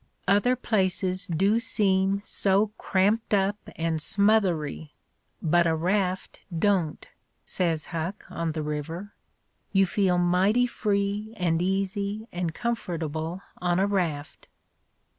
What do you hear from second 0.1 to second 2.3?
"Other places do seem